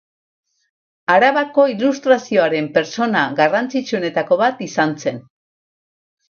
Arabako 1.15 1.65
ilustrazioaren 1.73 2.69
pertsona 2.79 3.21
garrantzitsuetako 3.41 4.39
bat 4.43 4.65
izan 4.71 4.97
zen. 5.05 5.23